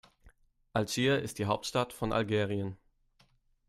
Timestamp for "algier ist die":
0.73-1.45